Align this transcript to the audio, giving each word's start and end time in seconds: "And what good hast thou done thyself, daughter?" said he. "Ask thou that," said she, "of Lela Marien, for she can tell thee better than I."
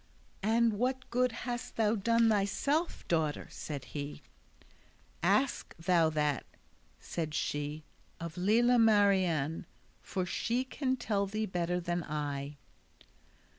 "And 0.41 0.73
what 0.79 1.11
good 1.11 1.31
hast 1.31 1.75
thou 1.75 1.93
done 1.93 2.27
thyself, 2.29 3.07
daughter?" 3.07 3.45
said 3.51 3.85
he. 3.93 4.23
"Ask 5.21 5.75
thou 5.77 6.09
that," 6.09 6.43
said 6.99 7.35
she, 7.35 7.83
"of 8.19 8.35
Lela 8.35 8.79
Marien, 8.79 9.67
for 10.01 10.25
she 10.25 10.63
can 10.63 10.97
tell 10.97 11.27
thee 11.27 11.45
better 11.45 11.79
than 11.79 12.03
I." 12.03 12.57